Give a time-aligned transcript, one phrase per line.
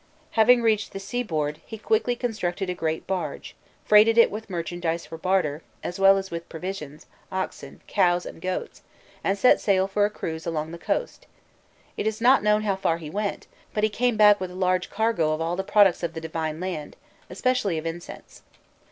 [0.31, 3.55] Having reached the seaboard, he quickly constructed a great barge,
[3.85, 8.81] freighted it with merchandise for barter, as well as with provisions, oxen, cows, and goats,
[9.23, 11.27] and set sail for a cruise along the coast:
[11.97, 13.45] it is not known how far he went,
[13.75, 16.59] but he came back with a large cargo of all the products of the "Divine
[16.59, 16.95] Land,"
[17.29, 18.41] especially of incense.